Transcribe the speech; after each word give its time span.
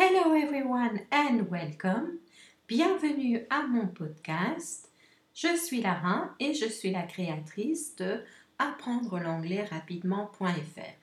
Hello 0.00 0.32
everyone 0.32 1.00
and 1.10 1.50
welcome. 1.50 2.20
Bienvenue 2.68 3.44
à 3.50 3.66
mon 3.66 3.88
podcast. 3.88 4.88
Je 5.34 5.56
suis 5.56 5.80
Lara 5.80 6.36
et 6.38 6.54
je 6.54 6.66
suis 6.66 6.92
la 6.92 7.02
créatrice 7.02 7.96
de 7.96 8.22
apprendre 8.60 9.18
l'anglais 9.18 9.64
rapidement.fr. 9.64 10.94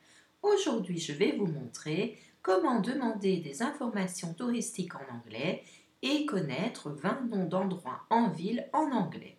Aujourd'hui, 0.42 0.98
je 0.98 1.12
vais 1.12 1.34
vous 1.34 1.48
montrer 1.48 2.18
comment 2.42 2.80
demander 2.80 3.36
des 3.36 3.62
informations 3.62 4.34
touristiques 4.34 4.96
en 4.96 5.14
anglais 5.14 5.64
et 6.02 6.26
connaître 6.26 6.90
20 6.90 7.28
noms 7.32 7.48
d'endroits 7.48 8.00
en 8.10 8.30
ville 8.30 8.66
en 8.72 8.94
anglais. 8.94 9.36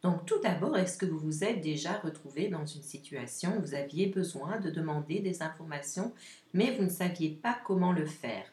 Donc 0.00 0.24
tout 0.24 0.40
d'abord, 0.42 0.74
est-ce 0.78 0.96
que 0.96 1.04
vous 1.04 1.18
vous 1.18 1.44
êtes 1.44 1.60
déjà 1.60 1.92
retrouvé 1.98 2.48
dans 2.48 2.64
une 2.64 2.82
situation 2.82 3.58
où 3.58 3.60
vous 3.60 3.74
aviez 3.74 4.06
besoin 4.06 4.58
de 4.58 4.70
demander 4.70 5.18
des 5.18 5.42
informations 5.42 6.14
mais 6.54 6.74
vous 6.74 6.84
ne 6.84 6.88
saviez 6.88 7.28
pas 7.28 7.58
comment 7.62 7.92
le 7.92 8.06
faire? 8.06 8.46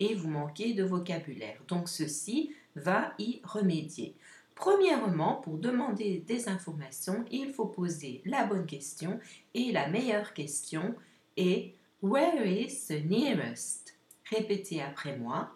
Et 0.00 0.14
vous 0.14 0.28
manquez 0.28 0.74
de 0.74 0.84
vocabulaire. 0.84 1.58
Donc 1.68 1.88
ceci 1.88 2.52
va 2.74 3.12
y 3.18 3.40
remédier. 3.44 4.14
Premièrement, 4.54 5.36
pour 5.36 5.58
demander 5.58 6.24
des 6.26 6.48
informations, 6.48 7.24
il 7.30 7.52
faut 7.52 7.66
poser 7.66 8.22
la 8.24 8.46
bonne 8.46 8.66
question 8.66 9.20
et 9.54 9.70
la 9.70 9.88
meilleure 9.88 10.32
question 10.32 10.94
est 11.36 11.74
Where 12.02 12.46
is 12.46 12.86
the 12.88 13.04
nearest? 13.04 13.94
Répétez 14.30 14.82
après 14.82 15.16
moi. 15.16 15.50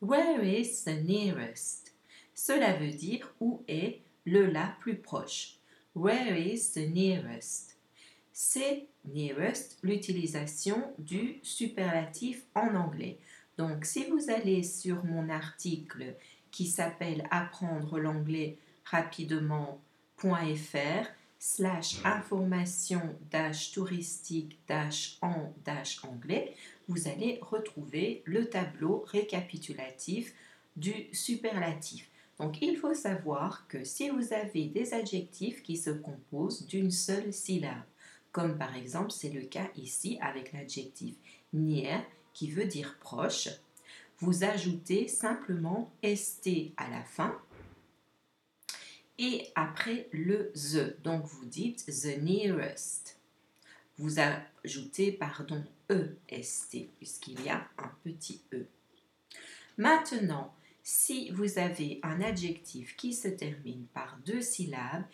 Where 0.00 0.44
is 0.44 0.84
the 0.84 1.02
nearest? 1.04 1.94
Cela 2.34 2.76
veut 2.76 2.92
dire 2.92 3.32
où 3.40 3.62
est 3.68 4.00
le 4.24 4.46
la 4.46 4.76
plus 4.80 4.96
proche. 4.96 5.58
Where 5.94 6.36
is 6.36 6.72
the 6.74 6.88
nearest? 6.88 7.76
C'est 8.32 8.88
nearest 9.04 9.78
l'utilisation 9.82 10.92
du 10.98 11.38
superlatif 11.42 12.44
en 12.54 12.74
anglais. 12.74 13.18
Donc, 13.58 13.84
si 13.84 14.04
vous 14.04 14.30
allez 14.30 14.62
sur 14.62 15.04
mon 15.04 15.28
article 15.28 16.16
qui 16.50 16.66
s'appelle 16.66 17.26
Apprendre 17.30 17.98
l'anglais 17.98 18.58
rapidement.fr 18.84 19.78
slash 21.38 22.00
information 22.04 23.16
dash 23.30 23.72
touristique 23.72 24.58
dash 24.66 25.18
en 25.20 25.52
dash 25.64 26.02
anglais, 26.04 26.54
vous 26.88 27.08
allez 27.08 27.38
retrouver 27.42 28.22
le 28.24 28.48
tableau 28.48 29.04
récapitulatif 29.06 30.32
du 30.76 30.94
superlatif. 31.12 32.10
Donc 32.38 32.60
il 32.62 32.76
faut 32.76 32.94
savoir 32.94 33.66
que 33.68 33.84
si 33.84 34.08
vous 34.08 34.32
avez 34.32 34.66
des 34.66 34.92
adjectifs 34.92 35.62
qui 35.62 35.76
se 35.76 35.90
composent 35.90 36.66
d'une 36.66 36.90
seule 36.90 37.32
syllabe, 37.32 37.84
comme 38.32 38.58
par 38.58 38.74
exemple 38.76 39.12
c'est 39.12 39.30
le 39.30 39.42
cas 39.42 39.68
ici 39.76 40.18
avec 40.20 40.52
l'adjectif 40.52 41.14
near 41.52 42.02
qui 42.34 42.50
veut 42.50 42.66
dire 42.66 42.98
proche, 43.00 43.48
vous 44.18 44.44
ajoutez 44.44 45.08
simplement 45.08 45.90
st 46.02 46.72
à 46.76 46.90
la 46.90 47.02
fin 47.02 47.40
et 49.18 49.48
après 49.54 50.08
le 50.12 50.52
the. 50.52 51.02
Donc 51.02 51.24
vous 51.24 51.46
dites 51.46 51.86
the 51.86 52.18
nearest. 52.22 53.18
Vous 53.96 54.16
ajoutez, 54.18 55.12
pardon, 55.12 55.64
est 56.28 56.88
puisqu'il 56.98 57.40
y 57.42 57.48
a 57.48 57.68
un 57.78 57.92
petit 58.02 58.42
e. 58.52 58.66
Maintenant, 59.76 60.54
si 60.82 61.30
vous 61.30 61.58
avez 61.58 62.00
un 62.02 62.20
adjectif 62.20 62.96
qui 62.96 63.12
se 63.12 63.28
termine 63.28 63.86
par 63.94 64.18
deux 64.26 64.42
syllabes 64.42 65.04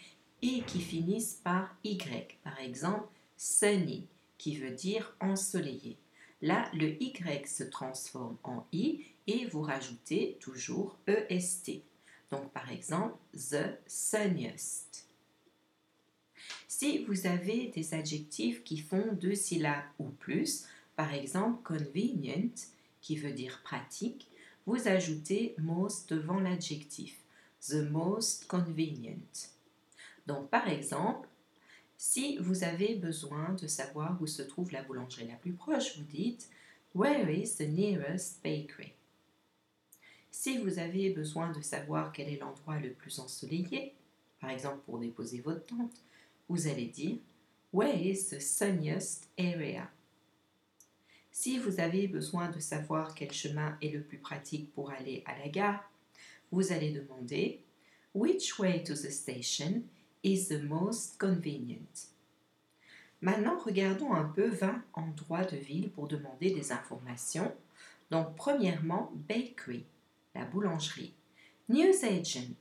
et 0.42 0.62
qui 0.62 0.80
finissent 0.80 1.40
par 1.44 1.76
y, 1.84 2.38
par 2.42 2.58
exemple 2.60 3.08
sunny, 3.36 4.06
qui 4.38 4.56
veut 4.56 4.70
dire 4.70 5.14
ensoleillé. 5.20 5.98
Là, 6.42 6.70
le 6.72 7.02
Y 7.02 7.46
se 7.46 7.64
transforme 7.64 8.36
en 8.44 8.66
I 8.72 9.04
et 9.26 9.46
vous 9.46 9.62
rajoutez 9.62 10.38
toujours 10.40 10.96
EST. 11.06 11.82
Donc, 12.30 12.50
par 12.52 12.70
exemple, 12.70 13.16
the 13.34 13.76
sunniest. 13.86 15.06
Si 16.66 17.04
vous 17.04 17.26
avez 17.26 17.68
des 17.68 17.94
adjectifs 17.94 18.64
qui 18.64 18.78
font 18.78 19.12
deux 19.12 19.34
syllabes 19.34 19.84
ou 19.98 20.08
plus, 20.08 20.64
par 20.96 21.12
exemple 21.12 21.62
convenient, 21.62 22.54
qui 23.00 23.16
veut 23.16 23.32
dire 23.32 23.60
pratique, 23.62 24.28
vous 24.66 24.88
ajoutez 24.88 25.54
most 25.58 26.12
devant 26.12 26.40
l'adjectif. 26.40 27.16
The 27.68 27.90
most 27.90 28.46
convenient. 28.46 29.50
Donc, 30.26 30.48
par 30.48 30.68
exemple, 30.68 31.28
si 32.02 32.38
vous 32.38 32.64
avez 32.64 32.94
besoin 32.94 33.52
de 33.52 33.66
savoir 33.66 34.16
où 34.22 34.26
se 34.26 34.40
trouve 34.40 34.72
la 34.72 34.82
boulangerie 34.82 35.28
la 35.28 35.34
plus 35.34 35.52
proche, 35.52 35.98
vous 35.98 36.04
dites 36.04 36.48
Where 36.94 37.30
is 37.30 37.56
the 37.58 37.68
nearest 37.68 38.42
bakery? 38.42 38.94
Si 40.30 40.56
vous 40.56 40.78
avez 40.78 41.10
besoin 41.10 41.52
de 41.52 41.60
savoir 41.60 42.10
quel 42.10 42.30
est 42.30 42.38
l'endroit 42.38 42.80
le 42.80 42.94
plus 42.94 43.18
ensoleillé, 43.18 43.92
par 44.40 44.48
exemple 44.48 44.78
pour 44.86 44.98
déposer 44.98 45.40
votre 45.40 45.66
tente, 45.66 46.02
vous 46.48 46.68
allez 46.68 46.86
dire 46.86 47.18
Where 47.70 47.94
is 47.94 48.30
the 48.30 48.40
sunniest 48.40 49.28
area? 49.38 49.90
Si 51.30 51.58
vous 51.58 51.80
avez 51.80 52.08
besoin 52.08 52.50
de 52.50 52.60
savoir 52.60 53.14
quel 53.14 53.30
chemin 53.30 53.76
est 53.82 53.90
le 53.90 54.00
plus 54.00 54.18
pratique 54.18 54.72
pour 54.72 54.90
aller 54.90 55.22
à 55.26 55.38
la 55.38 55.48
gare, 55.48 55.84
vous 56.50 56.72
allez 56.72 56.92
demander 56.92 57.60
Which 58.14 58.58
way 58.58 58.82
to 58.84 58.94
the 58.94 59.10
station 59.10 59.82
is 60.22 60.48
the 60.48 60.62
most 60.62 61.18
convenient. 61.18 62.08
Maintenant, 63.22 63.58
regardons 63.58 64.12
un 64.12 64.24
peu 64.24 64.48
20 64.48 64.82
endroits 64.94 65.44
de 65.44 65.56
ville 65.56 65.90
pour 65.90 66.08
demander 66.08 66.50
des 66.50 66.72
informations. 66.72 67.52
Donc, 68.10 68.34
premièrement, 68.36 69.12
bakery, 69.28 69.84
la 70.34 70.44
boulangerie. 70.44 71.12
News 71.68 72.04
agent, 72.04 72.54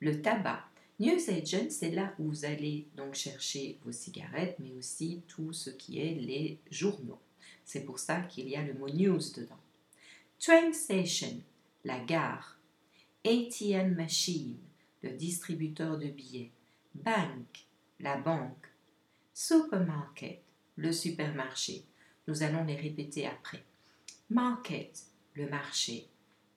le 0.00 0.20
tabac. 0.20 0.64
News 1.00 1.28
agent, 1.28 1.70
c'est 1.70 1.90
là 1.90 2.14
où 2.18 2.28
vous 2.28 2.44
allez 2.44 2.86
donc 2.96 3.14
chercher 3.14 3.78
vos 3.84 3.92
cigarettes, 3.92 4.56
mais 4.60 4.72
aussi 4.78 5.22
tout 5.26 5.52
ce 5.52 5.70
qui 5.70 6.00
est 6.00 6.14
les 6.14 6.58
journaux. 6.70 7.18
C'est 7.64 7.84
pour 7.84 7.98
ça 7.98 8.20
qu'il 8.20 8.48
y 8.48 8.56
a 8.56 8.62
le 8.62 8.74
mot 8.74 8.88
news 8.88 9.20
dedans. 9.34 9.58
Train 10.38 10.72
station, 10.72 11.40
la 11.84 11.98
gare. 12.00 12.58
ATM 13.26 13.94
machine, 13.94 14.56
le 15.02 15.10
distributeur 15.10 15.96
de 15.96 16.08
billets. 16.08 16.50
Bank, 16.94 17.66
la 18.00 18.16
banque. 18.16 18.68
Supermarket, 19.32 20.42
le 20.76 20.92
supermarché. 20.92 21.84
Nous 22.28 22.42
allons 22.42 22.64
les 22.64 22.76
répéter 22.76 23.26
après. 23.26 23.64
Market, 24.30 25.04
le 25.34 25.48
marché. 25.48 26.08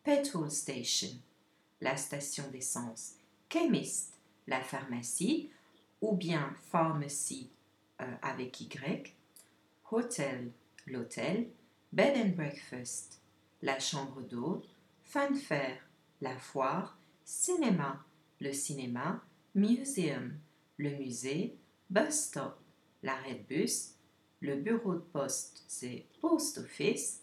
Petrol 0.03 0.49
station, 0.51 1.09
la 1.81 1.97
station 1.97 2.49
d'essence. 2.51 3.15
Chemist, 3.51 4.13
la 4.45 4.61
pharmacie, 4.61 5.49
ou 6.01 6.15
bien 6.15 6.55
pharmacie 6.69 7.49
euh, 8.01 8.15
avec 8.21 8.61
Y. 8.61 9.15
Hotel, 9.91 10.51
l'hôtel. 10.85 11.49
Bed 11.91 12.17
and 12.17 12.35
breakfast, 12.35 13.21
la 13.61 13.79
chambre 13.79 14.21
d'hôte. 14.21 14.69
Funfair, 15.03 15.81
la 16.21 16.37
foire. 16.37 16.97
Cinéma, 17.25 18.05
le 18.39 18.53
cinéma 18.53 19.23
museum, 19.55 20.37
le 20.77 20.91
musée, 20.91 21.55
bus 21.89 22.13
stop, 22.13 22.59
l'arrêt 23.03 23.35
de 23.35 23.55
bus, 23.55 23.95
le 24.41 24.55
bureau 24.55 24.95
de 24.95 24.99
poste, 24.99 25.63
c'est 25.67 26.05
post 26.21 26.59
office, 26.59 27.21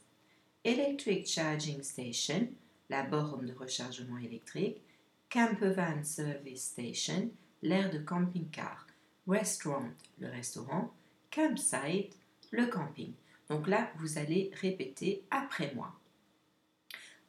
electric 0.64 1.26
charging 1.26 1.82
station, 1.82 2.48
la 2.90 3.02
borne 3.02 3.46
de 3.46 3.52
rechargement 3.52 4.18
électrique, 4.18 4.82
campervan 5.30 6.02
service 6.04 6.64
station, 6.64 7.30
l'aire 7.62 7.90
de 7.90 7.98
camping-car, 7.98 8.86
restaurant, 9.26 9.90
le 10.18 10.28
restaurant, 10.28 10.92
campsite, 11.30 12.16
le 12.50 12.66
camping. 12.66 13.12
Donc 13.48 13.66
là, 13.68 13.90
vous 13.98 14.18
allez 14.18 14.50
répéter 14.60 15.22
après 15.30 15.72
moi. 15.74 15.92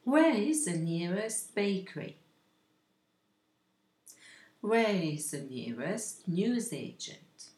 Where 0.04 0.38
is 0.38 0.64
the 0.64 0.76
nearest 0.76 1.54
bakery? 1.54 2.16
Where 4.66 4.96
is 4.96 5.30
the 5.30 5.42
nearest 5.42 6.26
newsagent? 6.26 7.50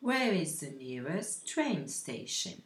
Where 0.00 0.32
is 0.32 0.58
the 0.58 0.70
nearest 0.70 1.46
train 1.46 1.86
station? 1.86 2.62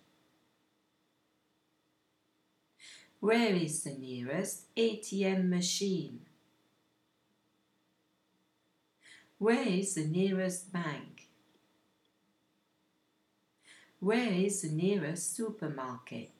Where 3.18 3.54
is 3.54 3.82
the 3.82 3.90
nearest 3.90 4.74
ATM 4.74 5.50
machine? 5.50 6.20
Where 9.36 9.68
is 9.68 9.96
the 9.96 10.06
nearest 10.06 10.72
bank? 10.72 11.28
Where 13.98 14.32
is 14.32 14.62
the 14.62 14.70
nearest 14.70 15.36
supermarket? 15.36 16.30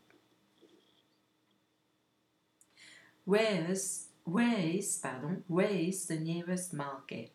Where 3.27 3.67
is 3.71 4.07
Where 4.25 4.59
is, 4.59 4.99
pardon, 5.03 5.45
where 5.49 5.69
is 5.69 6.07
the 6.07 6.19
nearest 6.19 6.73
market? 6.73 7.31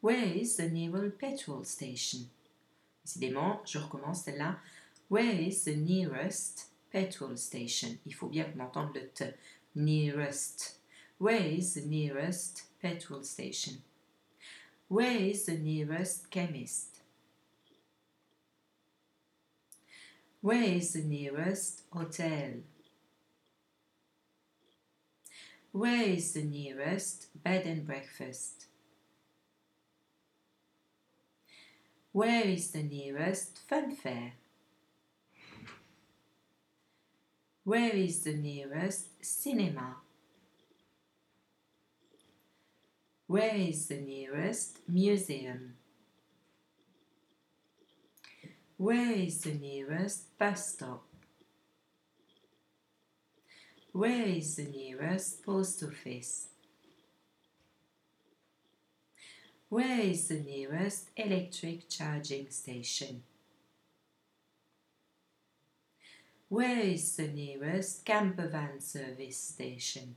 Where 0.00 0.24
is 0.24 0.56
the 0.56 0.68
nearest 0.68 1.18
petrol 1.18 1.64
station? 1.64 2.28
Décidément, 3.04 3.64
je 3.64 3.78
recommence 3.78 4.24
celle-là. 4.24 4.58
Where 5.08 5.40
is 5.40 5.64
the 5.64 5.76
nearest 5.76 6.68
petrol 6.90 7.36
station? 7.36 7.98
Il 8.06 8.14
faut 8.14 8.28
bien 8.28 8.44
qu'on 8.44 8.60
entende 8.60 8.94
le 8.94 9.08
T. 9.08 9.34
Nearest. 9.74 10.78
Where 11.18 11.46
is 11.46 11.74
the 11.74 11.86
nearest 11.86 12.64
petrol 12.80 13.22
station? 13.22 13.82
Where 14.88 15.16
is 15.16 15.46
the 15.46 15.56
nearest 15.56 16.30
chemist? 16.30 17.02
Where 20.40 20.62
is 20.62 20.92
the 20.92 21.02
nearest 21.02 21.82
hotel? 21.92 22.62
Where 25.72 26.02
is 26.02 26.34
the 26.34 26.42
nearest 26.42 27.28
bed 27.42 27.66
and 27.66 27.86
breakfast? 27.86 28.66
Where 32.12 32.44
is 32.44 32.72
the 32.72 32.82
nearest 32.82 33.58
fun 33.66 33.96
fair? 33.96 34.34
Where 37.64 37.94
is 37.94 38.22
the 38.22 38.34
nearest 38.34 39.24
cinema? 39.24 39.96
Where 43.26 43.54
is 43.54 43.86
the 43.86 44.00
nearest 44.02 44.80
museum? 44.86 45.76
Where 48.76 49.12
is 49.12 49.40
the 49.40 49.54
nearest 49.54 50.36
bus 50.36 50.74
stop? 50.74 51.11
Where 53.92 54.26
is 54.26 54.56
the 54.56 54.64
nearest 54.64 55.44
post 55.44 55.82
office? 55.82 56.46
Where 59.68 60.00
is 60.00 60.28
the 60.28 60.40
nearest 60.40 61.10
electric 61.14 61.90
charging 61.90 62.48
station? 62.48 63.22
Where 66.48 66.78
is 66.78 67.16
the 67.16 67.28
nearest 67.28 68.06
campervan 68.06 68.82
service 68.82 69.36
station? 69.36 70.16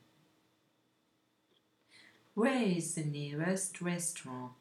Where 2.33 2.63
is 2.63 2.95
the 2.95 3.04
nearest 3.04 3.81
restaurant? 3.81 4.54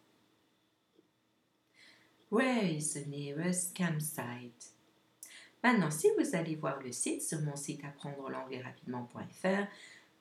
Where 2.31 2.65
is 2.65 2.95
the 2.95 3.05
nearest 3.07 3.77
campsite? 3.77 4.74
Maintenant, 5.65 5.91
si 5.91 6.09
vous 6.19 6.37
allez 6.37 6.57
voir 6.57 6.79
le 6.83 6.93
site 6.93 7.23
sur 7.23 7.41
mon 7.41 7.57
site 7.57 7.83
apprendre 7.87 8.29
l'anglais 8.29 8.61
rapidement.fr, 8.61 9.67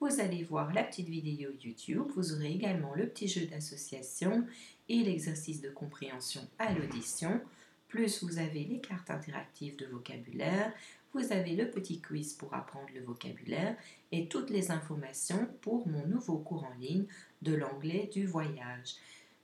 vous 0.00 0.18
allez 0.18 0.42
voir 0.42 0.72
la 0.72 0.82
petite 0.82 1.10
vidéo 1.10 1.50
YouTube, 1.62 2.04
vous 2.16 2.32
aurez 2.32 2.50
également 2.50 2.94
le 2.94 3.06
petit 3.06 3.28
jeu 3.28 3.44
d'association 3.44 4.46
et 4.88 5.04
l'exercice 5.04 5.60
de 5.60 5.68
compréhension 5.68 6.40
à 6.58 6.72
l'audition, 6.72 7.42
plus 7.88 8.24
vous 8.24 8.38
avez 8.38 8.64
les 8.64 8.80
cartes 8.80 9.10
interactives 9.10 9.76
de 9.76 9.84
vocabulaire, 9.84 10.72
vous 11.12 11.30
avez 11.30 11.54
le 11.54 11.70
petit 11.70 12.00
quiz 12.00 12.32
pour 12.32 12.54
apprendre 12.54 12.88
le 12.94 13.02
vocabulaire 13.02 13.76
et 14.12 14.28
toutes 14.28 14.48
les 14.48 14.70
informations 14.70 15.46
pour 15.60 15.86
mon 15.86 16.06
nouveau 16.06 16.38
cours 16.38 16.64
en 16.64 16.74
ligne 16.80 17.04
de 17.42 17.54
l'anglais 17.54 18.08
du 18.10 18.26
voyage. 18.26 18.94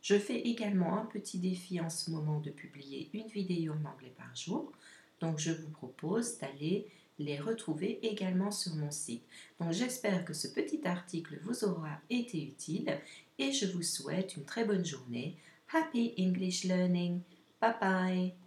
Je 0.01 0.19
fais 0.19 0.41
également 0.41 0.97
un 0.97 1.05
petit 1.05 1.39
défi 1.39 1.79
en 1.79 1.91
ce 1.91 2.11
moment 2.11 2.41
de 2.41 2.51
publier 2.51 3.11
une 3.13 3.29
vidéo 3.29 3.75
en 3.75 3.85
anglais 3.91 4.15
par 4.17 4.35
jour. 4.35 4.73
Donc 5.21 5.39
je 5.39 5.53
vous 5.53 5.71
propose 5.71 6.39
d'aller 6.39 6.89
les 7.19 7.39
retrouver 7.39 7.99
également 8.03 8.51
sur 8.51 8.75
mon 8.75 8.91
site. 8.91 9.25
Donc 9.61 9.73
j'espère 9.73 10.25
que 10.25 10.33
ce 10.33 10.49
petit 10.49 10.87
article 10.87 11.39
vous 11.43 11.65
aura 11.65 12.01
été 12.09 12.43
utile 12.43 12.99
et 13.39 13.53
je 13.53 13.67
vous 13.67 13.83
souhaite 13.83 14.37
une 14.37 14.45
très 14.45 14.65
bonne 14.65 14.85
journée. 14.85 15.37
Happy 15.73 16.15
English 16.19 16.65
Learning. 16.65 17.21
Bye 17.61 17.75
bye. 17.81 18.40